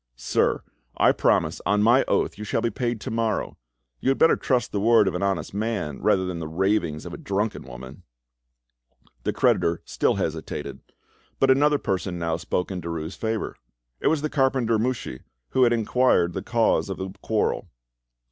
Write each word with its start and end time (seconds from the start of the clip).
"Sir, 0.15 0.63
I 0.97 1.11
promise 1.11 1.61
on 1.63 1.83
my 1.83 2.03
oath 2.05 2.35
you 2.39 2.43
shall 2.43 2.61
be 2.63 2.71
paid 2.71 2.99
tomorrow; 2.99 3.55
you 3.99 4.09
had 4.09 4.17
better 4.17 4.35
trust 4.35 4.71
the 4.71 4.79
word 4.79 5.07
of 5.07 5.13
an 5.13 5.21
honest 5.21 5.53
man 5.53 6.01
rather 6.01 6.25
than 6.25 6.39
the 6.39 6.47
ravings 6.47 7.05
of 7.05 7.13
a 7.13 7.19
drunken 7.19 7.61
woman." 7.67 8.01
The 9.25 9.31
creditor 9.31 9.83
still 9.85 10.15
hesitated, 10.15 10.79
but, 11.39 11.51
another 11.51 11.77
person 11.77 12.17
now 12.17 12.37
spoke 12.37 12.71
in 12.71 12.81
Derues' 12.81 13.15
favour; 13.15 13.55
it 13.99 14.07
was 14.07 14.23
the 14.23 14.29
carpenter 14.31 14.79
Mouchy, 14.79 15.21
who 15.49 15.65
had 15.65 15.71
inquired 15.71 16.33
the 16.33 16.41
cause 16.41 16.89
of 16.89 16.97
the 16.97 17.11
quarrel. 17.21 17.69